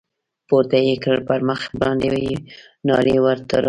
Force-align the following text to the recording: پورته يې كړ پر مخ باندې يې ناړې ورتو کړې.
پورته 0.47 0.77
يې 0.87 0.95
كړ 1.03 1.17
پر 1.27 1.39
مخ 1.47 1.61
باندې 1.81 2.07
يې 2.25 2.35
ناړې 2.87 3.15
ورتو 3.25 3.47
کړې. 3.49 3.59